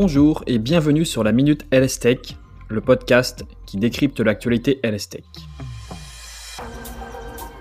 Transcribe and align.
Bonjour 0.00 0.44
et 0.46 0.58
bienvenue 0.58 1.04
sur 1.04 1.24
la 1.24 1.32
Minute 1.32 1.66
LS 1.72 1.98
Tech, 1.98 2.18
le 2.68 2.80
podcast 2.80 3.44
qui 3.66 3.78
décrypte 3.78 4.20
l'actualité 4.20 4.78
LS 4.84 5.08
Tech. 5.08 5.24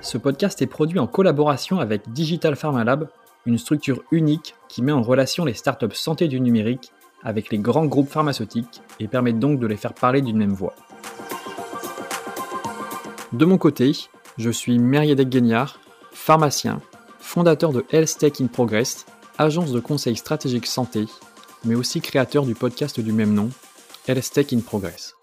Ce 0.01 0.19
podcast 0.19 0.61
est 0.61 0.67
produit 0.67 0.99
en 0.99 1.07
collaboration 1.07 1.79
avec 1.79 2.11
Digital 2.11 2.55
Pharma 2.55 2.83
Lab, 2.83 3.09
une 3.47 3.57
structure 3.57 4.03
unique 4.11 4.53
qui 4.69 4.83
met 4.83 4.91
en 4.91 5.01
relation 5.01 5.45
les 5.45 5.55
startups 5.55 5.95
santé 5.95 6.27
du 6.27 6.39
numérique 6.39 6.91
avec 7.23 7.49
les 7.49 7.57
grands 7.57 7.87
groupes 7.87 8.11
pharmaceutiques 8.11 8.83
et 8.99 9.07
permet 9.07 9.33
donc 9.33 9.59
de 9.59 9.65
les 9.65 9.75
faire 9.75 9.95
parler 9.95 10.21
d'une 10.21 10.37
même 10.37 10.53
voix. 10.53 10.75
De 13.33 13.45
mon 13.45 13.57
côté, 13.57 13.93
je 14.37 14.51
suis 14.51 14.77
Meriadec 14.77 15.27
Guignard, 15.27 15.79
pharmacien, 16.11 16.81
fondateur 17.17 17.73
de 17.73 17.83
Health 17.91 18.15
Tech 18.19 18.33
in 18.39 18.45
Progress, 18.45 19.07
agence 19.39 19.71
de 19.71 19.79
conseil 19.79 20.15
stratégique 20.15 20.67
santé, 20.67 21.07
mais 21.67 21.75
aussi 21.75 22.01
créateur 22.01 22.45
du 22.45 22.55
podcast 22.55 22.99
du 22.99 23.11
même 23.11 23.33
nom, 23.33 23.49
Tech 24.05 24.53
in 24.53 24.59
Progress. 24.59 25.15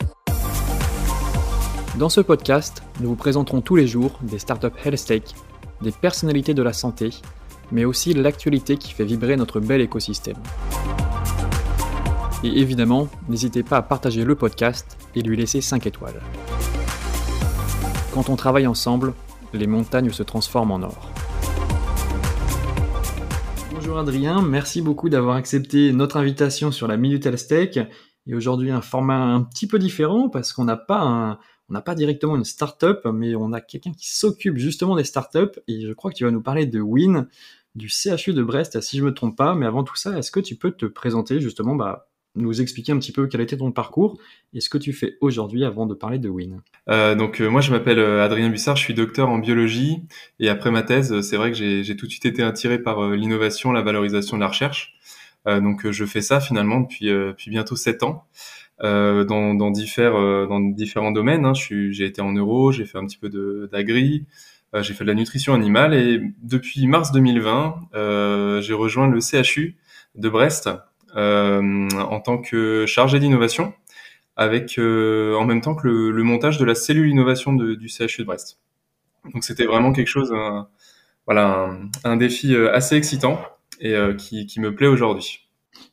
Dans 1.98 2.10
ce 2.10 2.20
podcast, 2.20 2.82
nous 3.00 3.08
vous 3.08 3.16
présenterons 3.16 3.62
tous 3.62 3.76
les 3.76 3.86
jours 3.86 4.18
des 4.22 4.38
startups 4.38 4.66
Health 4.84 5.34
des 5.80 5.92
personnalités 5.92 6.52
de 6.52 6.62
la 6.62 6.72
santé, 6.72 7.10
mais 7.72 7.84
aussi 7.84 8.12
l'actualité 8.12 8.76
qui 8.76 8.92
fait 8.92 9.04
vibrer 9.04 9.36
notre 9.36 9.58
bel 9.58 9.80
écosystème. 9.80 10.36
Et 12.42 12.60
évidemment, 12.60 13.08
n'hésitez 13.28 13.62
pas 13.62 13.78
à 13.78 13.82
partager 13.82 14.22
le 14.22 14.34
podcast 14.34 14.98
et 15.14 15.22
lui 15.22 15.36
laisser 15.36 15.62
5 15.62 15.86
étoiles. 15.86 16.20
Quand 18.12 18.28
on 18.28 18.36
travaille 18.36 18.66
ensemble, 18.66 19.14
les 19.54 19.66
montagnes 19.66 20.10
se 20.10 20.22
transforment 20.22 20.72
en 20.72 20.82
or. 20.82 21.13
Adrien, 23.98 24.42
merci 24.42 24.82
beaucoup 24.82 25.08
d'avoir 25.08 25.36
accepté 25.36 25.92
notre 25.92 26.16
invitation 26.16 26.72
sur 26.72 26.88
la 26.88 26.96
Minute 26.96 27.28
Tech. 27.46 27.78
Et 28.26 28.34
aujourd'hui, 28.34 28.70
un 28.70 28.80
format 28.80 29.16
un 29.16 29.42
petit 29.42 29.66
peu 29.66 29.78
différent 29.78 30.28
parce 30.28 30.52
qu'on 30.52 30.64
n'a 30.64 30.76
pas 30.76 31.38
directement 31.94 32.36
une 32.36 32.44
start-up, 32.44 33.06
mais 33.12 33.34
on 33.36 33.52
a 33.52 33.60
quelqu'un 33.60 33.92
qui 33.92 34.10
s'occupe 34.10 34.56
justement 34.56 34.96
des 34.96 35.04
start-up. 35.04 35.58
Et 35.68 35.82
je 35.86 35.92
crois 35.92 36.10
que 36.10 36.16
tu 36.16 36.24
vas 36.24 36.30
nous 36.30 36.42
parler 36.42 36.66
de 36.66 36.80
Win, 36.80 37.28
du 37.74 37.88
CHU 37.88 38.32
de 38.32 38.42
Brest, 38.42 38.80
si 38.80 38.98
je 38.98 39.04
me 39.04 39.14
trompe 39.14 39.36
pas. 39.36 39.54
Mais 39.54 39.66
avant 39.66 39.84
tout 39.84 39.96
ça, 39.96 40.18
est-ce 40.18 40.30
que 40.30 40.40
tu 40.40 40.56
peux 40.56 40.72
te 40.72 40.86
présenter 40.86 41.40
justement, 41.40 41.76
bah, 41.76 42.08
nous 42.36 42.60
expliquer 42.60 42.92
un 42.92 42.98
petit 42.98 43.12
peu 43.12 43.26
quel 43.26 43.40
était 43.40 43.56
ton 43.56 43.72
parcours 43.72 44.18
et 44.52 44.60
ce 44.60 44.68
que 44.68 44.78
tu 44.78 44.92
fais 44.92 45.16
aujourd'hui 45.20 45.64
avant 45.64 45.86
de 45.86 45.94
parler 45.94 46.18
de 46.18 46.28
Win. 46.28 46.60
Euh, 46.88 47.14
donc 47.14 47.40
euh, 47.40 47.48
moi 47.48 47.60
je 47.60 47.70
m'appelle 47.70 47.98
euh, 47.98 48.24
Adrien 48.24 48.50
Bussard, 48.50 48.76
je 48.76 48.82
suis 48.82 48.94
docteur 48.94 49.28
en 49.28 49.38
biologie 49.38 50.02
et 50.40 50.48
après 50.48 50.70
ma 50.70 50.82
thèse, 50.82 51.20
c'est 51.20 51.36
vrai 51.36 51.52
que 51.52 51.56
j'ai 51.56 51.96
tout 51.96 52.06
de 52.06 52.10
suite 52.10 52.26
été 52.26 52.42
attiré 52.42 52.78
par 52.78 53.10
l'innovation, 53.10 53.72
la 53.72 53.82
valorisation 53.82 54.36
de 54.36 54.42
la 54.42 54.48
recherche. 54.48 54.94
donc 55.46 55.88
je 55.90 56.04
fais 56.04 56.22
ça 56.22 56.40
finalement 56.40 56.80
depuis, 56.80 57.06
depuis 57.06 57.50
bientôt 57.50 57.76
sept 57.76 58.02
ans. 58.02 58.24
dans, 58.80 59.24
dans, 59.24 59.54
dans 59.54 59.70
différents 59.70 61.12
domaines. 61.12 61.44
Hein. 61.44 61.52
J'ai 61.54 62.04
été 62.04 62.20
en 62.20 62.32
euro, 62.32 62.72
j'ai 62.72 62.84
fait 62.84 62.98
un 62.98 63.06
petit 63.06 63.18
peu 63.18 63.30
d'agri, 63.70 64.24
j'ai 64.74 64.94
fait 64.94 65.04
de 65.04 65.08
la 65.08 65.14
nutrition 65.14 65.54
animale 65.54 65.94
et 65.94 66.20
depuis 66.42 66.86
mars 66.86 67.12
2020, 67.12 68.60
j'ai 68.60 68.74
rejoint 68.74 69.08
le 69.08 69.20
CHU 69.20 69.76
de 70.14 70.28
Brest 70.28 70.66
euh, 70.66 70.76
en 71.14 72.20
tant 72.20 72.38
que 72.38 72.86
chargé 72.86 73.18
d'innovation, 73.20 73.72
avec 74.36 74.78
euh, 74.78 75.34
en 75.36 75.44
même 75.44 75.60
temps 75.60 75.74
que 75.74 75.86
le, 75.86 76.22
montage 76.22 76.58
de 76.58 76.64
la 76.64 76.74
cellule 76.74 77.08
innovation 77.08 77.52
du 77.52 77.88
CHU 77.88 78.22
de 78.22 78.24
Brest. 78.24 78.58
Donc 79.32 79.44
c'était 79.44 79.64
vraiment 79.64 79.92
quelque 79.92 80.08
chose, 80.08 80.32
un, 80.32 80.68
voilà, 81.26 81.76
un, 82.04 82.16
défi 82.16 82.54
euh, 82.54 82.74
assez 82.74 82.96
excitant 82.96 83.40
et 83.80 83.96
qui, 84.16 84.46
qui 84.46 84.60
me 84.60 84.74
plaît 84.74 84.86
aujourd'hui. 84.86 85.44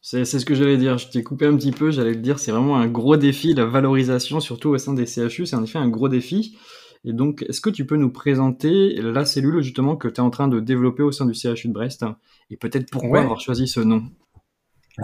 C'est 0.02 0.26
ce 0.26 0.46
que 0.46 0.56
j'allais 0.56 0.78
dire. 0.78 0.98
Je 0.98 1.10
t'ai 1.10 1.24
coupé 1.24 1.46
un 1.46 1.56
petit 1.56 1.72
peu. 1.72 1.92
J'allais 1.92 2.14
te 2.14 2.20
dire, 2.20 2.40
c'est 2.40 2.52
vraiment 2.52 2.78
un 2.78 2.88
gros 2.88 3.18
défi, 3.18 3.54
la 3.54 3.66
valorisation, 3.66 4.40
surtout 4.40 4.70
au 4.70 4.78
sein 4.78 4.94
des 4.94 5.06
CHU. 5.06 5.46
C'est 5.46 5.56
en 5.56 5.64
effet 5.64 5.80
un 5.80 5.90
gros 5.90 6.10
défi. 6.10 6.58
Et 7.04 7.14
donc, 7.14 7.44
est-ce 7.50 7.62
que 7.62 7.70
tu 7.70 7.86
peux 7.86 7.98
nous 7.98 8.12
présenter 8.12 8.94
la 9.02 9.26
cellule 9.26 9.62
justement 9.62 9.96
que 9.96 10.08
tu 10.08 10.16
es 10.16 10.20
en 10.20 10.30
train 10.30 10.48
de 10.48 10.60
développer 10.60 11.04
au 11.04 11.12
sein 11.12 11.26
du 11.26 11.34
CHU 11.34 11.68
de 11.68 11.74
Brest? 11.74 12.06
Et 12.50 12.58
peut-être 12.58 12.90
pourquoi 12.92 13.22
avoir 13.22 13.42
choisi 13.42 13.68
ce 13.68 13.80
nom? 13.80 14.04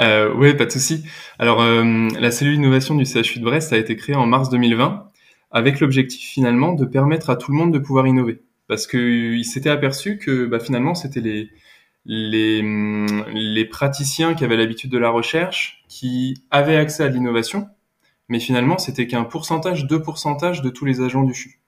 euh, 0.00 0.32
oui, 0.34 0.54
pas 0.54 0.64
de 0.64 0.70
souci. 0.70 1.04
Alors, 1.38 1.60
euh, 1.60 2.08
la 2.18 2.30
cellule 2.30 2.54
innovation 2.54 2.94
du 2.94 3.04
CHU 3.04 3.40
de 3.40 3.44
Brest 3.44 3.72
a 3.72 3.78
été 3.78 3.96
créée 3.96 4.16
en 4.16 4.26
mars 4.26 4.48
2020 4.50 5.10
avec 5.50 5.80
l'objectif 5.80 6.28
finalement 6.28 6.72
de 6.72 6.84
permettre 6.84 7.30
à 7.30 7.36
tout 7.36 7.52
le 7.52 7.58
monde 7.58 7.72
de 7.72 7.78
pouvoir 7.78 8.06
innover. 8.06 8.42
Parce 8.66 8.86
qu'il 8.86 9.44
s'était 9.44 9.70
aperçu 9.70 10.18
que 10.18 10.46
bah, 10.46 10.60
finalement, 10.60 10.94
c'était 10.94 11.20
les, 11.20 11.50
les, 12.04 12.62
les 13.32 13.64
praticiens 13.64 14.34
qui 14.34 14.44
avaient 14.44 14.56
l'habitude 14.56 14.90
de 14.90 14.98
la 14.98 15.10
recherche 15.10 15.84
qui 15.88 16.42
avaient 16.50 16.76
accès 16.76 17.04
à 17.04 17.08
l'innovation, 17.08 17.68
mais 18.28 18.40
finalement, 18.40 18.76
c'était 18.78 19.06
qu'un 19.06 19.24
pourcentage, 19.24 19.86
deux 19.86 20.02
pourcentages 20.02 20.60
de 20.60 20.68
tous 20.68 20.84
les 20.84 21.00
agents 21.00 21.22
du 21.22 21.32
CHU. 21.32 21.60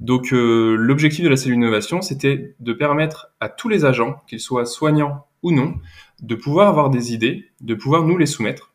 Donc, 0.00 0.32
euh, 0.32 0.74
l'objectif 0.76 1.24
de 1.24 1.28
la 1.28 1.36
cellule 1.36 1.56
innovation, 1.56 2.02
c'était 2.02 2.54
de 2.60 2.72
permettre 2.72 3.28
à 3.40 3.48
tous 3.48 3.68
les 3.68 3.84
agents, 3.84 4.20
qu'ils 4.26 4.40
soient 4.40 4.66
soignants 4.66 5.26
ou 5.42 5.52
non, 5.52 5.74
de 6.22 6.34
pouvoir 6.34 6.68
avoir 6.68 6.90
des 6.90 7.12
idées, 7.12 7.46
de 7.60 7.74
pouvoir 7.74 8.04
nous 8.04 8.18
les 8.18 8.26
soumettre. 8.26 8.72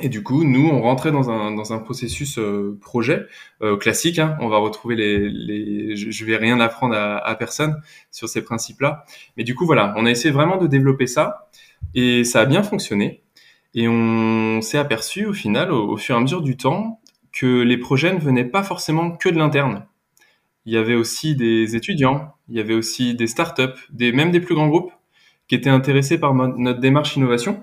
Et 0.00 0.08
du 0.08 0.22
coup, 0.22 0.44
nous, 0.44 0.68
on 0.68 0.80
rentrait 0.80 1.12
dans 1.12 1.30
un, 1.30 1.78
processus 1.78 2.38
euh, 2.38 2.78
projet 2.80 3.26
euh, 3.62 3.76
classique. 3.76 4.18
Hein. 4.18 4.36
On 4.40 4.48
va 4.48 4.56
retrouver 4.56 4.96
les, 4.96 5.96
je, 5.96 6.10
je 6.10 6.24
vais 6.24 6.36
rien 6.36 6.60
apprendre 6.60 6.94
à, 6.94 7.18
à 7.18 7.34
personne 7.34 7.80
sur 8.10 8.28
ces 8.28 8.42
principes-là. 8.42 9.04
Mais 9.36 9.44
du 9.44 9.54
coup, 9.54 9.66
voilà, 9.66 9.92
on 9.96 10.06
a 10.06 10.10
essayé 10.10 10.30
vraiment 10.30 10.56
de 10.56 10.66
développer 10.66 11.06
ça 11.06 11.48
et 11.94 12.24
ça 12.24 12.40
a 12.40 12.44
bien 12.46 12.62
fonctionné. 12.62 13.22
Et 13.74 13.88
on 13.88 14.60
s'est 14.60 14.78
aperçu 14.78 15.26
au 15.26 15.32
final, 15.32 15.72
au, 15.72 15.96
fur 15.96 16.14
et 16.14 16.18
à 16.18 16.20
mesure 16.20 16.42
du 16.42 16.56
temps, 16.56 17.00
que 17.32 17.62
les 17.62 17.78
projets 17.78 18.12
ne 18.12 18.18
venaient 18.18 18.44
pas 18.44 18.62
forcément 18.62 19.10
que 19.10 19.28
de 19.28 19.36
l'interne. 19.36 19.86
Il 20.66 20.72
y 20.72 20.76
avait 20.76 20.94
aussi 20.94 21.34
des 21.34 21.74
étudiants, 21.74 22.34
il 22.48 22.56
y 22.56 22.60
avait 22.60 22.74
aussi 22.74 23.14
des 23.14 23.26
startups, 23.26 23.80
des, 23.90 24.12
même 24.12 24.30
des 24.30 24.40
plus 24.40 24.54
grands 24.54 24.68
groupes 24.68 24.92
qui 25.52 25.56
étaient 25.56 25.68
intéressés 25.68 26.16
par 26.16 26.32
notre 26.32 26.80
démarche 26.80 27.14
innovation. 27.14 27.60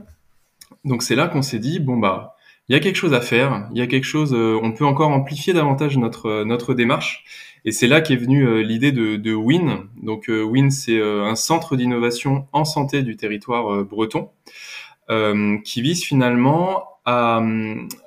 Donc 0.86 1.02
c'est 1.02 1.16
là 1.16 1.28
qu'on 1.28 1.42
s'est 1.42 1.58
dit 1.58 1.80
bon 1.80 1.98
bah 1.98 2.36
il 2.68 2.74
y 2.74 2.76
a 2.76 2.80
quelque 2.80 2.98
chose 2.98 3.16
à 3.16 3.20
faire, 3.20 3.68
il 3.72 3.80
y 3.80 3.82
a 3.82 3.88
quelque 3.88 4.04
chose, 4.04 4.32
euh, 4.32 4.60
on 4.62 4.74
peut 4.74 4.86
encore 4.86 5.10
amplifier 5.10 5.54
davantage 5.54 5.98
notre 5.98 6.28
euh, 6.28 6.46
notre 6.46 6.76
démarche. 6.76 7.24
Et 7.66 7.72
c'est 7.72 7.88
là 7.88 8.02
qu'est 8.02 8.16
venue 8.16 8.48
euh, 8.48 8.62
l'idée 8.62 8.92
de, 8.92 9.16
de, 9.16 9.34
Win. 9.34 9.88
Donc 10.04 10.28
Win, 10.30 10.70
c'est 10.70 11.02
un 11.02 11.34
centre 11.34 11.76
d'innovation 11.76 12.48
en 12.54 12.64
santé 12.64 13.02
du 13.02 13.16
territoire 13.16 13.84
breton 13.84 14.30
qui 15.66 15.82
vise 15.82 16.04
finalement 16.04 16.84
à 17.06 17.42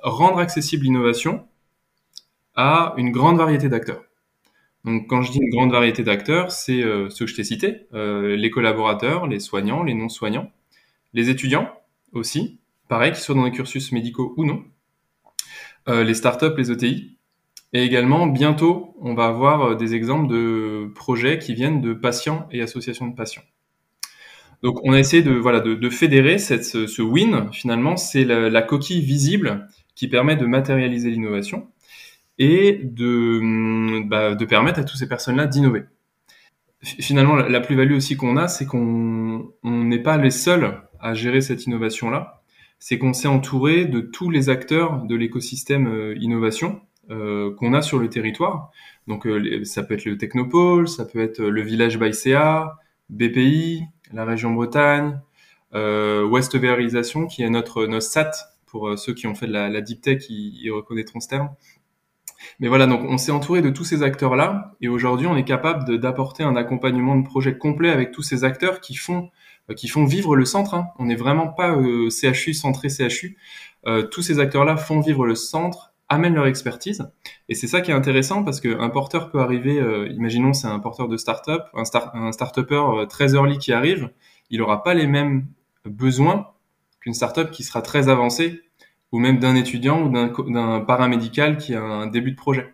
rendre 0.01 0.39
accessible 0.39 0.85
l'innovation 0.85 1.45
à 2.55 2.93
une 2.95 3.11
grande 3.11 3.37
variété 3.37 3.67
d'acteurs. 3.67 4.03
Donc, 4.85 5.07
quand 5.07 5.21
je 5.21 5.31
dis 5.31 5.39
une 5.39 5.49
grande 5.49 5.71
variété 5.71 6.03
d'acteurs, 6.03 6.51
c'est 6.51 6.83
euh, 6.83 7.09
ceux 7.09 7.25
que 7.25 7.31
je 7.31 7.35
t'ai 7.35 7.43
cités, 7.43 7.87
euh, 7.93 8.35
les 8.35 8.49
collaborateurs, 8.49 9.27
les 9.27 9.39
soignants, 9.39 9.83
les 9.83 9.93
non-soignants, 9.93 10.51
les 11.13 11.29
étudiants 11.29 11.69
aussi, 12.11 12.59
pareil, 12.89 13.13
qu'ils 13.13 13.21
soient 13.21 13.35
dans 13.35 13.45
des 13.45 13.51
cursus 13.51 13.91
médicaux 13.93 14.33
ou 14.35 14.45
non, 14.45 14.63
euh, 15.87 16.03
les 16.03 16.13
startups, 16.13 16.55
les 16.57 16.71
ETI, 16.71 17.17
et 17.71 17.83
également, 17.83 18.27
bientôt, 18.27 18.95
on 18.99 19.13
va 19.13 19.25
avoir 19.25 19.77
des 19.77 19.95
exemples 19.95 20.31
de 20.31 20.91
projets 20.93 21.39
qui 21.39 21.53
viennent 21.53 21.81
de 21.81 21.93
patients 21.93 22.47
et 22.51 22.61
associations 22.61 23.07
de 23.07 23.15
patients. 23.15 23.41
Donc, 24.61 24.79
on 24.83 24.93
a 24.93 24.99
essayé 24.99 25.23
de, 25.23 25.31
voilà, 25.31 25.59
de, 25.59 25.89
fédérer 25.89 26.37
cette, 26.37 26.63
ce, 26.63 27.01
win, 27.01 27.49
finalement, 27.51 27.97
c'est 27.97 28.23
la 28.23 28.61
coquille 28.61 29.01
visible 29.01 29.67
qui 29.95 30.07
permet 30.07 30.35
de 30.35 30.45
matérialiser 30.45 31.09
l'innovation 31.09 31.67
et 32.39 32.79
de, 32.83 33.39
hum, 33.39 34.09
bah, 34.09 34.35
de 34.35 34.45
permettre 34.45 34.79
à 34.79 34.83
toutes 34.83 34.97
ces 34.97 35.07
personnes-là 35.07 35.47
d'innover. 35.47 35.83
Finalement, 36.81 37.35
la 37.35 37.61
plus-value 37.61 37.93
aussi 37.93 38.17
qu'on 38.17 38.35
a, 38.35 38.47
c'est 38.47 38.65
qu'on 38.65 39.53
n'est 39.63 40.03
pas 40.03 40.17
les 40.17 40.31
seuls 40.31 40.81
à 40.99 41.13
gérer 41.13 41.39
cette 41.41 41.65
innovation-là. 41.65 42.43
C'est 42.77 42.97
qu'on 42.97 43.13
s'est 43.13 43.29
entouré 43.29 43.85
de 43.85 44.01
tous 44.01 44.29
les 44.29 44.49
acteurs 44.49 45.03
de 45.03 45.15
l'écosystème 45.15 45.87
euh, 45.87 46.15
innovation 46.19 46.81
euh, 47.09 47.53
qu'on 47.55 47.73
a 47.73 47.81
sur 47.81 47.99
le 47.99 48.09
territoire. 48.09 48.71
Donc, 49.07 49.25
euh, 49.25 49.63
ça 49.63 49.83
peut 49.83 49.93
être 49.93 50.03
le 50.03 50.17
Technopole, 50.17 50.89
ça 50.89 51.05
peut 51.05 51.21
être 51.21 51.41
le 51.41 51.61
village 51.61 51.97
Baïséa, 51.97 52.77
BPI, 53.09 53.83
la 54.11 54.25
région 54.25 54.51
Bretagne, 54.51 55.19
euh, 55.73 56.25
West 56.25 56.57
qui 57.29 57.43
est 57.43 57.49
notre, 57.49 57.85
notre 57.85 58.05
SAT, 58.05 58.31
pour 58.65 58.97
ceux 58.97 59.13
qui 59.13 59.27
ont 59.27 59.35
fait 59.35 59.47
de 59.47 59.53
la, 59.53 59.69
la 59.69 59.81
deep 59.81 60.01
tech, 60.01 60.25
ils, 60.29 60.59
ils 60.61 60.71
reconnaîtront 60.71 61.19
ce 61.19 61.27
terme. 61.27 61.49
Mais 62.59 62.67
voilà, 62.67 62.87
donc 62.87 63.01
on 63.03 63.17
s'est 63.17 63.31
entouré 63.31 63.61
de 63.61 63.69
tous 63.69 63.83
ces 63.83 64.03
acteurs-là, 64.03 64.75
et 64.81 64.87
aujourd'hui 64.87 65.27
on 65.27 65.35
est 65.35 65.43
capable 65.43 65.99
d'apporter 65.99 66.43
un 66.43 66.55
accompagnement 66.55 67.15
de 67.15 67.23
projet 67.23 67.57
complet 67.57 67.89
avec 67.89 68.11
tous 68.11 68.23
ces 68.23 68.43
acteurs 68.43 68.79
qui 68.79 68.95
font 68.95 69.29
euh, 69.69 69.73
qui 69.73 69.87
font 69.87 70.05
vivre 70.05 70.35
le 70.35 70.45
centre. 70.45 70.73
Hein. 70.73 70.87
On 70.99 71.05
n'est 71.05 71.15
vraiment 71.15 71.47
pas 71.47 71.71
euh, 71.71 72.09
CHU 72.09 72.53
centré 72.53 72.89
CHU. 72.89 73.37
Euh, 73.85 74.03
tous 74.03 74.21
ces 74.21 74.39
acteurs-là 74.39 74.77
font 74.77 74.99
vivre 74.99 75.25
le 75.25 75.35
centre, 75.35 75.93
amènent 76.09 76.35
leur 76.35 76.47
expertise, 76.47 77.09
et 77.49 77.55
c'est 77.55 77.67
ça 77.67 77.81
qui 77.81 77.91
est 77.91 77.93
intéressant 77.93 78.43
parce 78.43 78.59
qu'un 78.61 78.89
porteur 78.89 79.31
peut 79.31 79.39
arriver. 79.39 79.81
Imaginons 80.11 80.53
c'est 80.53 80.67
un 80.67 80.79
porteur 80.79 81.07
de 81.07 81.17
start-up, 81.17 81.63
un, 81.73 81.85
start 81.85 82.11
un 82.13 82.31
start-upper 82.31 83.05
très 83.09 83.33
early 83.33 83.57
qui 83.57 83.73
arrive, 83.73 84.09
il 84.49 84.59
n'aura 84.59 84.83
pas 84.83 84.93
les 84.93 85.07
mêmes 85.07 85.47
besoins 85.85 86.49
qu'une 86.99 87.13
startup 87.13 87.51
qui 87.51 87.63
sera 87.63 87.81
très 87.81 88.09
avancée, 88.09 88.61
ou 89.13 89.19
même 89.19 89.37
d'un 89.39 89.55
étudiant 89.55 90.03
ou 90.03 90.11
d'un 90.11 90.79
paramédical 90.81 91.57
qui 91.57 91.75
a 91.75 91.81
un 91.81 92.07
début 92.07 92.31
de 92.31 92.35
projet. 92.35 92.73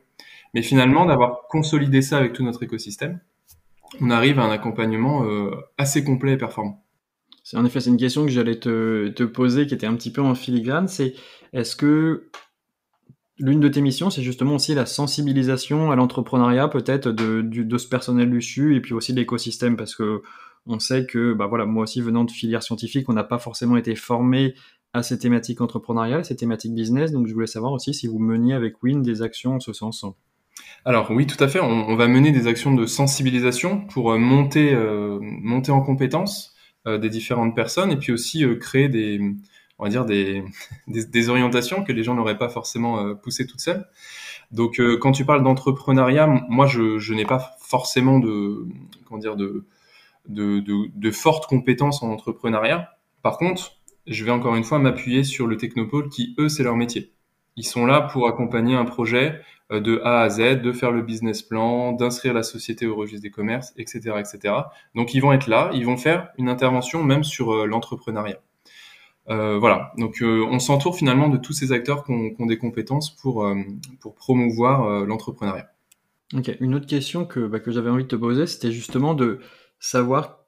Mais 0.53 0.63
finalement, 0.63 1.05
d'avoir 1.05 1.47
consolidé 1.49 2.01
ça 2.01 2.17
avec 2.17 2.33
tout 2.33 2.43
notre 2.43 2.63
écosystème, 2.63 3.19
on 4.01 4.09
arrive 4.09 4.39
à 4.39 4.43
un 4.43 4.51
accompagnement 4.51 5.25
euh, 5.25 5.51
assez 5.77 6.03
complet 6.03 6.33
et 6.33 6.37
performant. 6.37 6.81
En 7.53 7.65
effet, 7.65 7.81
c'est 7.81 7.89
une 7.89 7.97
question 7.97 8.25
que 8.25 8.31
j'allais 8.31 8.59
te, 8.59 9.09
te, 9.09 9.23
poser, 9.23 9.67
qui 9.67 9.73
était 9.73 9.87
un 9.87 9.95
petit 9.95 10.11
peu 10.11 10.21
en 10.21 10.33
filigrane. 10.33 10.87
C'est 10.87 11.13
est-ce 11.51 11.75
que 11.75 12.29
l'une 13.39 13.59
de 13.59 13.67
tes 13.67 13.81
missions, 13.81 14.09
c'est 14.09 14.21
justement 14.21 14.55
aussi 14.55 14.75
la 14.75 14.85
sensibilisation 14.85 15.91
à 15.91 15.95
l'entrepreneuriat, 15.95 16.67
peut-être 16.67 17.09
de, 17.09 17.41
de, 17.41 17.77
ce 17.77 17.87
personnel 17.87 18.29
du 18.29 18.39
CHU 18.39 18.75
et 18.75 18.81
puis 18.81 18.93
aussi 18.93 19.13
de 19.13 19.19
l'écosystème, 19.19 19.75
parce 19.75 19.95
que 19.95 20.21
on 20.67 20.79
sait 20.79 21.05
que, 21.05 21.33
bah 21.33 21.47
voilà, 21.47 21.65
moi 21.65 21.83
aussi 21.83 22.01
venant 22.01 22.23
de 22.23 22.31
filière 22.31 22.61
scientifique, 22.61 23.09
on 23.09 23.13
n'a 23.13 23.23
pas 23.23 23.39
forcément 23.39 23.75
été 23.75 23.95
formé 23.95 24.53
à 24.93 25.03
ces 25.03 25.19
thématiques 25.19 25.61
entrepreneuriales, 25.61 26.25
ces 26.25 26.35
thématiques 26.35 26.73
business. 26.73 27.11
Donc, 27.11 27.27
je 27.27 27.33
voulais 27.33 27.47
savoir 27.47 27.71
aussi 27.71 27.93
si 27.93 28.07
vous 28.07 28.19
meniez 28.19 28.53
avec 28.53 28.81
Win 28.83 29.01
des 29.01 29.21
actions 29.21 29.55
en 29.55 29.59
ce 29.59 29.73
sens. 29.73 30.05
Alors 30.85 31.11
oui, 31.11 31.27
tout 31.27 31.41
à 31.43 31.47
fait. 31.47 31.59
On, 31.59 31.95
va 31.95 32.07
mener 32.07 32.31
des 32.31 32.47
actions 32.47 32.73
de 32.73 32.85
sensibilisation 32.85 33.81
pour 33.87 34.11
euh, 34.11 34.17
monter, 34.17 34.73
euh, 34.73 35.19
monter 35.21 35.71
en 35.71 35.81
compétence 35.81 36.55
euh, 36.87 36.97
des 36.97 37.09
différentes 37.09 37.55
personnes 37.55 37.91
et 37.91 37.97
puis 37.97 38.11
aussi 38.11 38.45
créer 38.59 38.89
des, 38.89 39.19
on 39.77 39.83
va 39.83 39.89
dire 39.89 40.05
des, 40.05 40.43
des, 40.87 41.29
orientations 41.29 41.83
que 41.83 41.91
les 41.91 42.03
gens 42.03 42.15
n'auraient 42.15 42.37
pas 42.37 42.49
forcément 42.49 43.13
poussées 43.15 43.45
toutes 43.45 43.61
seules. 43.61 43.85
Donc 44.51 44.81
quand 44.99 45.11
tu 45.11 45.25
parles 45.25 45.43
d'entrepreneuriat, 45.43 46.27
moi 46.49 46.65
je, 46.65 46.97
je 46.97 47.13
n'ai 47.13 47.25
pas 47.25 47.55
forcément 47.59 48.19
de, 48.19 48.65
comment 49.05 49.19
dire, 49.19 49.35
de, 49.35 49.65
de, 50.27 50.59
de, 50.59 50.89
de 50.93 51.11
fortes 51.11 51.45
compétences 51.45 52.01
en 52.01 52.09
entrepreneuriat. 52.09 52.89
Par 53.21 53.37
contre, 53.37 53.78
je 54.09 54.25
vais 54.25 54.31
encore 54.31 54.55
une 54.55 54.63
fois 54.63 54.79
m'appuyer 54.79 55.23
sur 55.23 55.47
le 55.47 55.57
Technopole 55.57 56.09
qui, 56.09 56.35
eux, 56.39 56.49
c'est 56.49 56.63
leur 56.63 56.75
métier. 56.75 57.13
Ils 57.55 57.65
sont 57.65 57.85
là 57.85 58.01
pour 58.01 58.27
accompagner 58.27 58.75
un 58.75 58.85
projet 58.85 59.41
euh, 59.71 59.79
de 59.79 60.01
A 60.03 60.21
à 60.21 60.29
Z, 60.29 60.61
de 60.61 60.71
faire 60.71 60.91
le 60.91 61.01
business 61.01 61.41
plan, 61.41 61.91
d'inscrire 61.91 62.33
la 62.33 62.43
société 62.43 62.87
au 62.87 62.95
registre 62.95 63.21
des 63.21 63.29
commerces, 63.29 63.73
etc., 63.77 64.15
etc. 64.17 64.55
Donc 64.95 65.13
ils 65.13 65.19
vont 65.19 65.31
être 65.31 65.47
là, 65.47 65.69
ils 65.73 65.85
vont 65.85 65.97
faire 65.97 66.29
une 66.37 66.49
intervention 66.49 67.03
même 67.03 67.23
sur 67.23 67.53
euh, 67.53 67.65
l'entrepreneuriat. 67.65 68.39
Euh, 69.29 69.59
voilà, 69.59 69.91
donc 69.97 70.23
on 70.23 70.57
s'entoure 70.57 70.95
finalement 70.95 71.29
de 71.29 71.37
tous 71.37 71.53
ces 71.53 71.71
acteurs 71.71 72.03
qui 72.03 72.11
ont, 72.11 72.45
des 72.47 72.57
compétences 72.57 73.15
pour, 73.15 73.47
promouvoir 74.15 75.05
l'entrepreneuriat. 75.05 75.69
Une 76.59 76.73
autre 76.73 76.87
question 76.87 77.25
que, 77.25 77.41
bah, 77.41 77.59
que 77.59 77.71
j'avais 77.71 77.91
envie 77.91 78.05
de 78.05 78.07
te 78.07 78.15
poser, 78.15 78.47
c'était 78.47 78.71
justement 78.71 79.13
de 79.13 79.39
savoir 79.79 80.38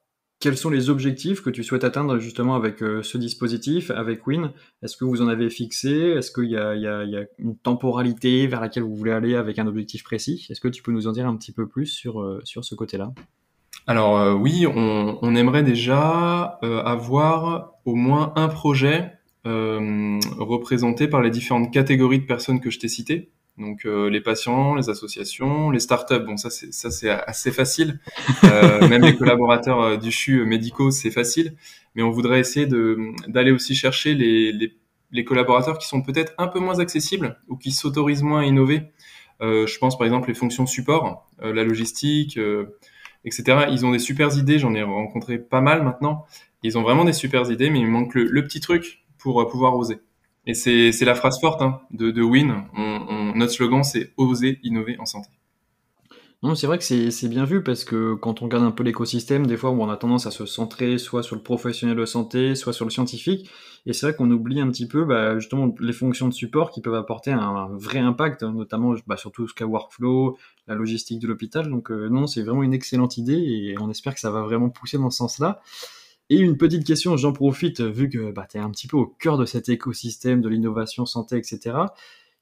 quels 0.42 0.58
sont 0.58 0.72
les 0.72 0.90
objectifs 0.90 1.42
que 1.42 1.52
tu 1.52 1.64
souhaites 1.64 1.84
atteindre 1.84 2.18
justement 2.18 2.56
avec 2.56 2.82
euh, 2.82 3.04
ce 3.04 3.18
dispositif, 3.18 3.92
avec 3.92 4.26
Win? 4.26 4.52
Est-ce 4.82 4.98
que 4.98 5.06
vous 5.06 5.22
en 5.22 5.28
avez 5.28 5.50
fixé? 5.52 5.92
Est-ce 5.92 6.32
qu'il 6.32 6.50
y, 6.50 6.58
a, 6.58 7.26
une 7.38 7.56
temporalité 7.56 8.48
vers 8.48 8.60
laquelle 8.60 8.84
vous 8.84 8.96
voulez 8.96 9.12
aller 9.12 9.36
avec 9.36 9.60
un 9.60 9.68
objectif 9.68 10.04
précis? 10.04 10.48
Est-ce 10.50 10.60
que 10.60 10.68
tu 10.68 10.82
peux 10.82 10.92
nous 10.92 11.08
en 11.08 11.12
dire 11.12 11.28
un 11.28 11.38
petit 11.38 11.52
peu 11.52 11.68
plus 11.68 11.86
sur, 11.86 12.22
euh, 12.22 12.42
ce 12.44 12.76
côté-là? 12.76 13.14
Alors 13.86 14.18
euh, 14.18 14.34
oui, 14.34 14.66
on, 14.68 15.36
aimerait 15.36 15.64
déjà 15.64 16.60
avoir 16.62 17.74
au 17.86 17.96
moins 17.96 18.34
un 18.36 18.48
projet 18.48 19.14
représenté 19.46 21.08
par 21.08 21.22
les 21.22 21.30
différentes 21.30 21.72
catégories 21.72 22.20
de 22.20 22.26
personnes 22.26 22.60
que 22.60 22.70
je 22.70 22.80
t'ai 22.80 22.88
citées. 22.88 23.32
Donc 23.58 23.86
euh, 23.86 24.10
les 24.10 24.22
patients, 24.22 24.76
les 24.76 24.90
associations, 24.90 25.72
les 25.72 25.80
startups, 25.80 26.24
bon 26.26 26.38
ça 26.38 26.50
c'est 26.50 26.74
ça 26.74 26.90
c'est 26.90 27.10
assez 27.10 27.52
facile. 27.52 28.00
Euh, 28.46 28.88
même 28.88 29.04
les 29.04 29.16
collaborateurs 29.16 29.82
euh, 29.82 29.98
du 29.98 30.12
CHU 30.12 30.46
médicaux 30.46 30.90
c'est 30.90 31.12
facile, 31.12 31.56
mais 31.96 32.02
on 32.02 32.12
voudrait 32.12 32.40
essayer 32.40 32.66
de 32.66 32.98
d'aller 33.28 33.52
aussi 33.52 33.76
chercher 33.76 34.16
les, 34.16 34.52
les, 34.52 34.74
les 35.12 35.24
collaborateurs 35.26 35.78
qui 35.78 35.88
sont 35.88 36.02
peut-être 36.02 36.34
un 36.38 36.48
peu 36.48 36.60
moins 36.60 36.80
accessibles 36.80 37.40
ou 37.50 37.58
qui 37.58 37.72
s'autorisent 37.72 38.24
moins 38.24 38.42
à 38.42 38.46
innover. 38.46 38.84
Euh, 39.42 39.68
je 39.68 39.78
pense 39.80 39.98
par 39.98 40.06
exemple 40.06 40.30
les 40.30 40.36
fonctions 40.36 40.66
support, 40.66 41.30
la 41.42 41.64
logistique, 41.64 42.40
etc. 43.26 43.66
Ils 43.70 43.86
ont 43.86 43.92
des 43.92 44.00
super 44.00 44.36
idées, 44.38 44.60
j'en 44.60 44.74
ai 44.74 44.84
rencontré 44.84 45.38
pas 45.40 45.62
mal 45.62 45.84
maintenant. 45.84 46.26
Ils 46.64 46.78
ont 46.78 46.84
vraiment 46.84 47.04
des 47.04 47.14
super 47.14 47.50
idées, 47.52 47.70
mais 47.70 47.80
il 47.80 47.88
manque 47.88 48.16
le 48.16 48.44
petit 48.44 48.60
truc 48.60 49.04
pour 49.18 49.46
pouvoir 49.48 49.76
oser. 49.76 50.00
Et 50.48 50.54
c'est 50.54 51.06
la 51.06 51.16
phrase 51.16 51.40
forte 51.40 51.62
hein, 51.62 51.82
de, 51.92 52.12
de 52.12 52.22
Win. 52.22 52.64
Notre 53.36 53.54
slogan, 53.54 53.84
c'est 53.84 54.14
oser 54.18 54.60
innover 54.64 54.98
en 55.00 55.06
santé. 55.06 55.30
Non, 56.44 56.56
c'est 56.56 56.66
vrai 56.66 56.80
que 56.80 56.84
c'est 56.84 57.28
bien 57.28 57.46
vu 57.46 57.62
parce 57.62 57.84
que 57.84 58.16
quand 58.16 58.42
on 58.42 58.46
regarde 58.46 58.64
un 58.64 58.72
peu 58.72 58.82
l'écosystème, 58.82 59.46
des 59.46 59.58
fois 59.58 59.70
on 59.70 59.88
a 59.92 59.96
tendance 59.96 60.26
à 60.26 60.32
se 60.32 60.48
centrer 60.48 60.98
soit 60.98 61.22
sur 61.22 61.36
le 61.36 61.44
professionnel 61.44 61.96
de 61.96 62.06
santé, 62.06 62.56
soit 62.56 62.74
sur 62.74 62.84
le 62.84 62.90
scientifique. 62.90 63.48
Et 63.86 63.94
c'est 63.94 64.08
vrai 64.08 64.16
qu'on 64.16 64.32
oublie 64.32 64.60
un 64.60 64.68
petit 64.72 64.88
peu 64.88 65.06
bah, 65.06 65.38
justement 65.38 65.72
les 65.80 65.94
fonctions 65.94 66.28
de 66.28 66.34
support 66.34 66.72
qui 66.72 66.82
peuvent 66.82 66.96
apporter 66.96 67.32
un, 67.32 67.70
vrai 67.78 68.00
impact, 68.00 68.42
hein, 68.42 68.54
notamment 68.54 68.96
bah, 69.06 69.18
sur 69.18 69.32
tout 69.32 69.48
ce 69.48 69.54
qu'a 69.54 69.68
workflow, 69.68 70.36
la 70.68 70.74
logistique 70.74 71.20
de 71.20 71.28
l'hôpital. 71.28 71.70
Donc 71.70 71.92
euh, 71.92 72.10
non, 72.10 72.26
c'est 72.26 72.42
vraiment 72.42 72.64
une 72.64 72.74
excellente 72.74 73.18
idée 73.18 73.38
et 73.38 73.76
on 73.80 73.92
espère 73.92 74.16
que 74.16 74.20
ça 74.20 74.32
va 74.32 74.42
vraiment 74.42 74.72
pousser 74.72 74.98
dans 74.98 75.12
ce 75.12 75.18
sens-là. 75.18 75.62
Et 76.32 76.38
une 76.38 76.56
petite 76.56 76.86
question, 76.86 77.18
j'en 77.18 77.34
profite, 77.34 77.82
vu 77.82 78.08
que 78.08 78.32
bah, 78.32 78.48
tu 78.50 78.58
es 78.58 78.62
un 78.62 78.70
petit 78.72 78.88
peu 78.88 78.96
au 78.96 79.06
cœur 79.06 79.38
de 79.38 79.44
cet 79.44 79.68
écosystème 79.68 80.40
de 80.40 80.48
l'innovation 80.48 81.06
santé, 81.06 81.36
etc. 81.36 81.76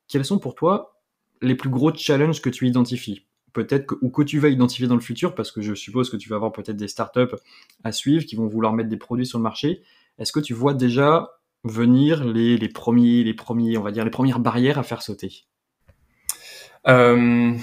Quels 0.07 0.25
sont 0.25 0.38
pour 0.38 0.53
toi 0.53 1.01
les 1.41 1.56
plus 1.56 1.71
gros 1.71 1.91
challenges 1.95 2.39
que 2.39 2.51
tu 2.51 2.68
identifies? 2.68 3.25
Peut-être 3.51 3.88
que, 3.88 3.95
ou 4.03 4.12
que 4.12 4.21
tu 4.21 4.38
vas 4.38 4.50
identifier 4.50 4.86
dans 4.86 4.94
le 4.94 5.01
futur, 5.01 5.33
parce 5.33 5.51
que 5.51 5.62
je 5.62 5.74
suppose 5.74 6.12
que 6.12 6.18
tu 6.18 6.30
vas 6.30 6.36
avoir 6.36 6.51
peut-être 6.51 6.77
des 6.77 6.88
startups 6.88 7.36
à 7.83 7.91
suivre 7.91 8.25
qui 8.25 8.36
vont 8.36 8.45
vouloir 8.45 8.74
mettre 8.74 8.89
des 8.89 8.97
produits 8.97 9.25
sur 9.25 9.39
le 9.39 9.44
marché. 9.44 9.81
Est-ce 10.19 10.31
que 10.31 10.39
tu 10.39 10.53
vois 10.53 10.75
déjà 10.75 11.39
venir 11.63 12.24
les, 12.24 12.59
premiers, 12.69 13.24
les 13.24 13.33
premiers, 13.33 13.75
on 13.80 13.81
va 13.81 13.89
dire, 13.89 14.06
les 14.06 14.12
premières 14.12 14.39
barrières 14.39 14.77
à 14.77 14.83
faire 14.83 15.01
sauter? 15.01 15.45
Euh, 16.88 17.57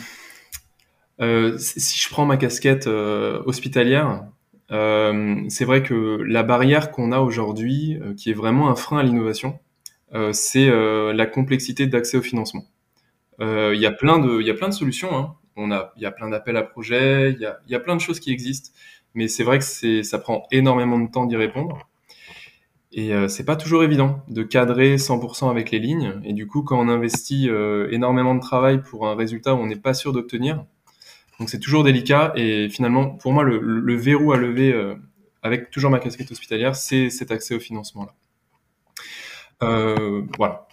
euh, 1.21 1.57
Si 1.57 2.01
je 2.01 2.11
prends 2.11 2.27
ma 2.27 2.37
casquette 2.37 2.89
euh, 2.89 3.45
hospitalière, 3.47 4.09
euh, 4.09 4.19
c'est 4.71 5.65
vrai 5.65 5.83
que 5.83 6.23
la 6.27 6.43
barrière 6.43 6.91
qu'on 6.91 7.13
a 7.13 7.21
aujourd'hui, 7.21 7.99
euh, 8.03 8.15
qui 8.15 8.31
est 8.31 8.35
vraiment 8.35 8.69
un 8.69 8.77
frein 8.77 8.99
à 8.99 9.03
l'innovation, 9.03 9.59
euh, 10.15 10.33
c'est 10.33 10.71
la 10.71 11.27
complexité 11.27 11.87
d'accès 11.87 12.17
au 12.17 12.23
financement. 12.23 12.65
Il 13.41 13.79
y 13.79 13.87
a 13.87 13.93
plein 13.93 14.19
de, 14.19 14.41
y 14.41 14.51
a 14.51 14.55
plein 14.55 14.69
de 14.69 14.75
solutions. 14.75 15.17
Hein. 15.17 15.35
On 15.57 15.71
a, 15.71 15.93
il 15.97 16.03
y 16.03 16.07
a 16.07 16.11
plein 16.11 16.29
d'appels 16.29 16.57
à 16.57 16.63
projets, 16.63 17.33
il 17.33 17.41
y 17.41 17.47
a, 17.47 17.59
y 17.69 17.75
a, 17.75 17.81
plein 17.81 17.97
de 17.97 18.01
choses 18.01 18.21
qui 18.21 18.31
existent, 18.31 18.71
mais 19.15 19.27
c'est 19.27 19.43
vrai 19.43 19.59
que 19.59 20.03
ça 20.03 20.19
prend 20.19 20.47
énormément 20.51 20.99
de 20.99 21.11
temps 21.11 21.27
d'y 21.27 21.37
répondre. 21.37 21.89
Et 22.93 23.15
euh, 23.15 23.29
c'est 23.29 23.45
pas 23.45 23.57
toujours 23.57 23.83
évident 23.83 24.23
de 24.29 24.43
cadrer 24.43 24.97
100% 24.97 25.51
avec 25.51 25.71
les 25.71 25.79
lignes. 25.79 26.21
Et 26.25 26.33
du 26.33 26.47
coup, 26.47 26.63
quand 26.63 26.79
on 26.79 26.89
investit 26.89 27.49
énormément 27.91 28.35
de 28.35 28.41
travail 28.41 28.83
pour 28.83 29.07
un 29.07 29.15
résultat 29.15 29.55
où 29.55 29.59
on 29.59 29.67
n'est 29.67 29.77
pas 29.77 29.95
sûr 29.95 30.13
d'obtenir, 30.13 30.65
donc 31.39 31.51
c'est 31.51 31.61
toujours 31.61 31.85
délicat 31.85 32.33
et 32.37 32.69
finalement, 32.69 33.11
pour 33.11 33.33
moi, 33.33 33.45
le, 33.45 33.97
verrou 33.97 34.33
à 34.33 34.37
lever 34.37 34.73
euh, 34.73 34.95
avec 35.43 35.71
toujours 35.71 35.91
ma 35.91 35.99
casquette 35.99 36.31
hospitalière, 36.31 36.77
c'est 36.77 37.11
cet 37.11 37.31
accès 37.31 37.55
au 37.55 37.61
financement-là. 37.61 38.15
Euh, 39.63 40.23
voilà. 40.37 40.67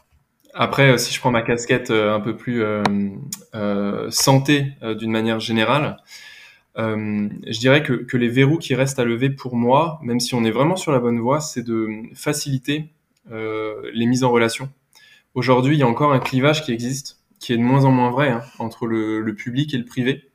Après, 0.53 0.91
euh, 0.91 0.97
si 0.97 1.13
je 1.13 1.19
prends 1.19 1.31
ma 1.31 1.41
casquette 1.41 1.91
un 1.91 2.19
peu 2.19 2.35
plus 2.35 2.63
euh, 2.63 4.09
santé 4.11 4.73
d'une 4.81 5.11
manière 5.11 5.39
générale, 5.39 5.97
je 6.75 7.59
dirais 7.59 7.83
que, 7.83 8.17
les 8.17 8.29
verrous 8.29 8.57
qui 8.57 8.75
restent 8.75 8.99
à 8.99 9.05
lever 9.05 9.29
pour 9.29 9.55
moi, 9.55 9.99
même 10.01 10.19
si 10.19 10.35
on 10.35 10.43
est 10.43 10.51
vraiment 10.51 10.75
sur 10.75 10.91
la 10.91 10.99
bonne 10.99 11.19
voie, 11.19 11.39
c'est 11.39 11.63
de 11.63 11.87
faciliter 12.15 12.89
les 13.29 14.05
mises 14.05 14.23
en 14.23 14.31
relation. 14.31 14.69
Aujourd'hui, 15.35 15.75
il 15.75 15.79
y 15.79 15.83
a 15.83 15.87
encore 15.87 16.13
un 16.13 16.19
clivage 16.19 16.63
qui 16.63 16.71
existe, 16.71 17.19
qui 17.39 17.53
est 17.53 17.57
de 17.57 17.63
moins 17.63 17.85
en 17.85 17.91
moins 17.91 18.11
vrai 18.11 18.29
hein, 18.29 18.41
entre 18.59 18.87
le 18.87 19.33
public 19.33 19.73
et 19.73 19.77
le 19.77 19.85
privé. 19.85 20.32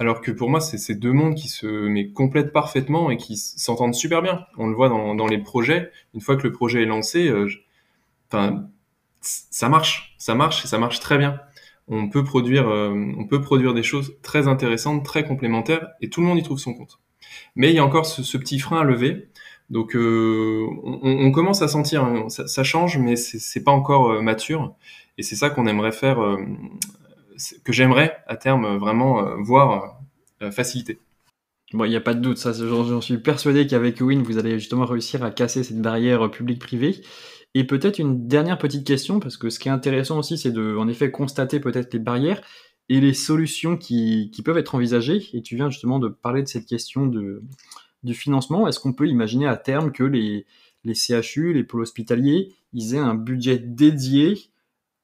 Alors 0.00 0.22
que 0.22 0.30
pour 0.30 0.48
moi, 0.48 0.60
c'est 0.60 0.78
ces 0.78 0.94
deux 0.94 1.12
mondes 1.12 1.34
qui 1.34 1.48
se 1.48 1.66
mais, 1.66 2.08
complètent 2.10 2.52
parfaitement 2.52 3.10
et 3.10 3.18
qui 3.18 3.36
s'entendent 3.36 3.94
super 3.94 4.22
bien. 4.22 4.46
On 4.56 4.66
le 4.66 4.74
voit 4.74 4.88
dans, 4.88 5.14
dans, 5.14 5.26
les 5.26 5.38
projets. 5.38 5.90
Une 6.14 6.22
fois 6.22 6.36
que 6.36 6.42
le 6.42 6.52
projet 6.52 6.82
est 6.82 6.86
lancé, 6.86 7.28
euh, 7.28 7.46
enfin, 8.28 8.66
ça 9.20 9.68
marche, 9.68 10.14
ça 10.16 10.34
marche 10.34 10.64
et 10.64 10.68
ça 10.68 10.78
marche 10.78 11.00
très 11.00 11.18
bien. 11.18 11.38
On 11.86 12.08
peut 12.08 12.24
produire, 12.24 12.66
euh, 12.68 12.94
on 13.18 13.26
peut 13.26 13.42
produire 13.42 13.74
des 13.74 13.82
choses 13.82 14.16
très 14.22 14.48
intéressantes, 14.48 15.04
très 15.04 15.24
complémentaires, 15.24 15.88
et 16.00 16.08
tout 16.08 16.22
le 16.22 16.28
monde 16.28 16.38
y 16.38 16.42
trouve 16.42 16.58
son 16.58 16.72
compte. 16.72 16.98
Mais 17.54 17.68
il 17.68 17.76
y 17.76 17.78
a 17.78 17.84
encore 17.84 18.06
ce, 18.06 18.22
ce 18.22 18.38
petit 18.38 18.58
frein 18.58 18.80
à 18.80 18.84
lever. 18.84 19.28
Donc, 19.68 19.94
euh, 19.94 20.66
on, 20.82 21.00
on, 21.02 21.30
commence 21.30 21.60
à 21.60 21.68
sentir, 21.68 22.04
hein, 22.04 22.28
ça, 22.30 22.48
ça 22.48 22.64
change, 22.64 22.96
mais 22.96 23.16
c'est 23.16 23.62
pas 23.62 23.70
encore 23.70 24.12
euh, 24.12 24.22
mature. 24.22 24.74
Et 25.18 25.22
c'est 25.22 25.36
ça 25.36 25.50
qu'on 25.50 25.66
aimerait 25.66 25.92
faire 25.92 26.18
que 27.64 27.72
j'aimerais 27.72 28.18
à 28.26 28.36
terme 28.36 28.76
vraiment 28.76 29.26
euh, 29.26 29.36
voir 29.40 30.00
euh, 30.42 30.50
faciliter. 30.50 30.98
Bon, 31.72 31.84
il 31.84 31.90
n'y 31.90 31.96
a 31.96 32.00
pas 32.00 32.14
de 32.14 32.20
doute, 32.20 32.38
j'en 32.38 33.00
suis 33.00 33.18
persuadé 33.18 33.66
qu'avec 33.66 34.00
Win, 34.00 34.22
vous 34.22 34.38
allez 34.38 34.58
justement 34.58 34.84
réussir 34.84 35.22
à 35.22 35.30
casser 35.30 35.62
cette 35.62 35.80
barrière 35.80 36.28
public-privé. 36.30 37.00
Et 37.54 37.64
peut-être 37.64 37.98
une 37.98 38.26
dernière 38.26 38.58
petite 38.58 38.86
question, 38.86 39.20
parce 39.20 39.36
que 39.36 39.50
ce 39.50 39.58
qui 39.58 39.68
est 39.68 39.72
intéressant 39.72 40.18
aussi, 40.18 40.36
c'est 40.36 40.50
de, 40.50 40.76
en 40.76 40.88
effet, 40.88 41.10
constater 41.10 41.60
peut-être 41.60 41.92
les 41.92 42.00
barrières 42.00 42.40
et 42.88 43.00
les 43.00 43.14
solutions 43.14 43.76
qui, 43.76 44.30
qui, 44.32 44.42
peuvent 44.42 44.58
être 44.58 44.74
envisagées. 44.74 45.28
Et 45.32 45.42
tu 45.42 45.54
viens 45.54 45.70
justement 45.70 46.00
de 46.00 46.08
parler 46.08 46.42
de 46.42 46.48
cette 46.48 46.66
question 46.66 47.06
de, 47.06 47.42
du 48.02 48.14
financement. 48.14 48.66
Est-ce 48.66 48.80
qu'on 48.80 48.92
peut 48.92 49.06
imaginer 49.06 49.46
à 49.46 49.56
terme 49.56 49.92
que 49.92 50.02
les, 50.02 50.46
les 50.84 50.94
CHU, 50.94 51.52
les 51.52 51.64
pôles 51.64 51.82
hospitaliers, 51.82 52.52
ils 52.72 52.94
aient 52.94 52.98
un 52.98 53.14
budget 53.14 53.58
dédié 53.58 54.50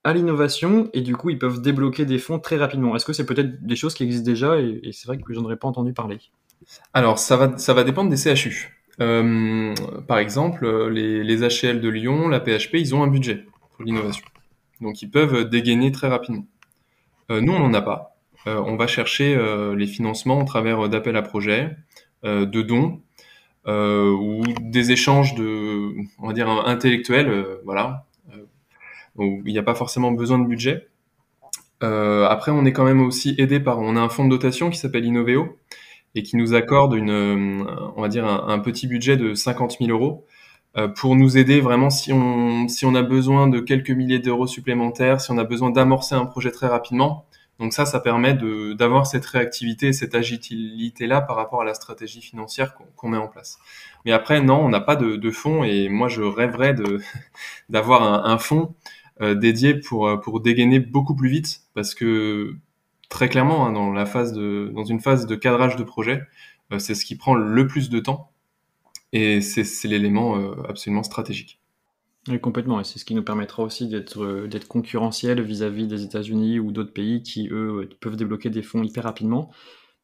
à 0.06 0.12
l'innovation 0.12 0.88
et 0.92 1.00
du 1.00 1.16
coup 1.16 1.30
ils 1.30 1.38
peuvent 1.38 1.60
débloquer 1.60 2.04
des 2.04 2.20
fonds 2.20 2.38
très 2.38 2.56
rapidement. 2.56 2.94
Est-ce 2.94 3.04
que 3.04 3.12
c'est 3.12 3.26
peut-être 3.26 3.66
des 3.66 3.74
choses 3.74 3.92
qui 3.92 4.04
existent 4.04 4.24
déjà 4.24 4.56
et, 4.60 4.90
c'est 4.92 5.08
vrai 5.08 5.18
que 5.18 5.34
j'en 5.34 5.42
aurais 5.42 5.56
pas 5.56 5.66
entendu 5.66 5.92
parler? 5.92 6.18
Alors 6.94 7.18
ça 7.18 7.36
va, 7.36 7.84
dépendre 7.84 8.08
des 8.08 8.16
CHU. 8.16 8.72
Euh, 9.00 9.74
par 10.06 10.18
exemple, 10.18 10.88
les, 10.88 11.42
HL 11.42 11.80
de 11.80 11.88
Lyon, 11.88 12.28
la 12.28 12.38
PHP, 12.38 12.74
ils 12.74 12.94
ont 12.94 13.02
un 13.02 13.08
budget 13.08 13.46
pour 13.74 13.84
l'innovation. 13.84 14.24
Donc 14.80 15.02
ils 15.02 15.10
peuvent 15.10 15.50
dégainer 15.50 15.90
très 15.90 16.06
rapidement. 16.06 16.46
Euh, 17.32 17.40
nous, 17.40 17.52
on 17.52 17.58
n'en 17.58 17.74
a 17.74 17.82
pas. 17.82 18.16
Euh, 18.46 18.62
on 18.64 18.76
va 18.76 18.86
chercher 18.86 19.36
les 19.76 19.86
financements 19.88 20.40
au 20.40 20.44
travers 20.44 20.88
d'appels 20.88 21.16
à 21.16 21.22
projets, 21.22 21.76
de 22.22 22.62
dons 22.62 23.00
ou 23.66 24.44
des 24.60 24.92
échanges 24.92 25.34
de, 25.34 25.90
on 26.20 26.30
dire, 26.30 26.48
intellectuels, 26.48 27.58
voilà. 27.64 28.06
Où 29.18 29.42
il 29.44 29.52
n'y 29.52 29.58
a 29.58 29.62
pas 29.62 29.74
forcément 29.74 30.12
besoin 30.12 30.38
de 30.38 30.46
budget. 30.46 30.88
après, 31.80 32.50
on 32.50 32.64
est 32.64 32.72
quand 32.72 32.84
même 32.84 33.00
aussi 33.02 33.34
aidé 33.38 33.60
par, 33.60 33.78
on 33.78 33.96
a 33.96 34.00
un 34.00 34.08
fonds 34.08 34.24
de 34.24 34.30
dotation 34.30 34.70
qui 34.70 34.78
s'appelle 34.78 35.04
Innoveo 35.04 35.58
et 36.16 36.22
qui 36.22 36.36
nous 36.36 36.54
accorde 36.54 36.94
une, 36.94 37.66
on 37.96 38.00
va 38.00 38.08
dire, 38.08 38.26
un, 38.26 38.58
petit 38.58 38.86
budget 38.86 39.16
de 39.16 39.34
50 39.34 39.76
000 39.80 39.90
euros 39.90 40.26
euh, 40.76 40.88
pour 40.88 41.16
nous 41.16 41.38
aider 41.38 41.60
vraiment 41.60 41.88
si 41.88 42.12
on, 42.12 42.68
si 42.68 42.84
on 42.84 42.94
a 42.94 43.02
besoin 43.02 43.48
de 43.48 43.60
quelques 43.60 43.90
milliers 43.90 44.18
d'euros 44.18 44.46
supplémentaires, 44.46 45.20
si 45.20 45.30
on 45.30 45.38
a 45.38 45.44
besoin 45.44 45.70
d'amorcer 45.70 46.14
un 46.14 46.26
projet 46.26 46.50
très 46.50 46.66
rapidement. 46.66 47.26
Donc 47.58 47.72
ça, 47.72 47.86
ça 47.86 48.00
permet 48.00 48.34
d'avoir 48.74 49.06
cette 49.06 49.24
réactivité, 49.24 49.94
cette 49.94 50.14
agilité-là 50.14 51.22
par 51.22 51.36
rapport 51.36 51.62
à 51.62 51.64
la 51.64 51.72
stratégie 51.72 52.20
financière 52.20 52.74
qu'on 52.96 53.08
met 53.08 53.16
en 53.16 53.28
place. 53.28 53.58
Mais 54.04 54.12
après, 54.12 54.42
non, 54.42 54.58
on 54.58 54.68
n'a 54.68 54.80
pas 54.80 54.96
de, 54.96 55.16
de 55.16 55.30
fonds 55.30 55.64
et 55.64 55.88
moi, 55.88 56.08
je 56.08 56.20
rêverais 56.20 56.74
d'avoir 57.70 58.02
un, 58.02 58.30
un 58.30 58.36
fonds 58.36 58.74
euh, 58.74 59.05
dédié 59.20 59.74
pour, 59.74 60.20
pour 60.20 60.40
dégainer 60.40 60.78
beaucoup 60.78 61.16
plus 61.16 61.28
vite 61.28 61.62
parce 61.74 61.94
que 61.94 62.56
très 63.08 63.28
clairement, 63.28 63.66
hein, 63.66 63.72
dans, 63.72 63.92
la 63.92 64.06
phase 64.06 64.32
de, 64.32 64.70
dans 64.74 64.84
une 64.84 65.00
phase 65.00 65.26
de 65.26 65.34
cadrage 65.34 65.76
de 65.76 65.84
projet, 65.84 66.22
euh, 66.72 66.78
c'est 66.78 66.94
ce 66.94 67.04
qui 67.04 67.16
prend 67.16 67.34
le 67.34 67.66
plus 67.66 67.90
de 67.90 68.00
temps. 68.00 68.30
Et 69.12 69.40
c'est 69.40 69.88
l'élément 69.88 70.36
euh, 70.36 70.54
absolument 70.68 71.02
stratégique. 71.02 71.60
Oui, 72.28 72.40
complètement. 72.40 72.80
Et 72.80 72.84
c'est 72.84 72.98
ce 72.98 73.04
qui 73.04 73.14
nous 73.14 73.22
permettra 73.22 73.62
aussi 73.62 73.86
d'être 73.88 74.22
euh, 74.22 74.48
d'être 74.48 74.66
concurrentiel 74.66 75.40
vis-à-vis 75.40 75.86
des 75.86 76.02
États-Unis 76.02 76.58
ou 76.58 76.72
d'autres 76.72 76.92
pays 76.92 77.22
qui, 77.22 77.48
eux, 77.50 77.88
peuvent 78.00 78.16
débloquer 78.16 78.50
des 78.50 78.62
fonds 78.62 78.82
hyper 78.82 79.04
rapidement. 79.04 79.50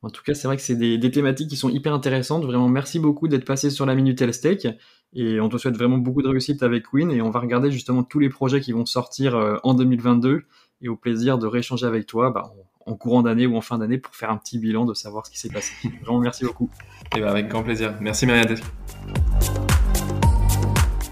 En 0.02 0.10
tout 0.10 0.22
cas, 0.22 0.34
c'est 0.34 0.48
vrai 0.48 0.56
que 0.56 0.62
c'est 0.62 0.76
des, 0.76 1.10
thématiques 1.10 1.48
qui 1.48 1.56
sont 1.56 1.68
hyper 1.68 1.92
intéressantes. 1.92 2.44
Vraiment, 2.44 2.68
merci 2.68 2.98
beaucoup 2.98 3.28
d'être 3.28 3.44
passé 3.44 3.70
sur 3.70 3.86
la 3.86 3.94
Minute 3.94 4.32
Steak. 4.32 4.66
Et 5.14 5.40
on 5.40 5.48
te 5.48 5.58
souhaite 5.58 5.76
vraiment 5.76 5.98
beaucoup 5.98 6.22
de 6.22 6.28
réussite 6.28 6.62
avec 6.62 6.92
Win. 6.92 7.10
Et 7.10 7.20
on 7.22 7.30
va 7.30 7.40
regarder 7.40 7.70
justement 7.70 8.02
tous 8.02 8.18
les 8.18 8.28
projets 8.28 8.60
qui 8.60 8.72
vont 8.72 8.86
sortir 8.86 9.34
euh, 9.34 9.56
en 9.62 9.74
2022. 9.74 10.44
Et 10.80 10.88
au 10.88 10.96
plaisir 10.96 11.38
de 11.38 11.46
rééchanger 11.46 11.86
avec 11.86 12.06
toi 12.06 12.30
bah, 12.30 12.52
en 12.86 12.94
courant 12.94 13.22
d'année 13.22 13.46
ou 13.46 13.56
en 13.56 13.60
fin 13.60 13.78
d'année 13.78 13.98
pour 13.98 14.14
faire 14.14 14.30
un 14.30 14.36
petit 14.36 14.58
bilan 14.58 14.84
de 14.84 14.94
savoir 14.94 15.26
ce 15.26 15.30
qui 15.30 15.38
s'est 15.38 15.50
passé. 15.50 15.72
Vraiment, 16.02 16.20
merci 16.20 16.44
beaucoup. 16.44 16.70
Et 17.14 17.18
eh 17.18 17.20
ben, 17.20 17.28
avec 17.28 17.48
grand 17.48 17.62
plaisir. 17.62 17.94
Merci 18.00 18.26
Myriam. 18.26 18.56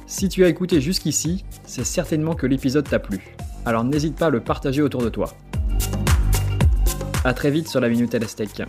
Si 0.07 0.29
tu 0.29 0.45
as 0.45 0.49
écouté 0.49 0.81
jusqu'ici, 0.81 1.45
c'est 1.65 1.85
certainement 1.85 2.35
que 2.35 2.47
l'épisode 2.47 2.89
t'a 2.89 2.99
plu. 2.99 3.37
Alors 3.65 3.85
n'hésite 3.85 4.17
pas 4.17 4.27
à 4.27 4.31
le 4.31 4.41
partager 4.41 4.83
autour 4.83 5.03
de 5.03 5.09
toi. 5.09 5.35
A 7.25 7.35
très 7.35 7.51
vite 7.51 7.69
sur 7.69 7.81
la 7.81 7.89
Minute 7.89 8.11
Tech. 8.11 8.67